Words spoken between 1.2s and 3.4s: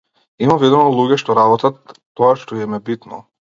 што работат тоа што им е битно.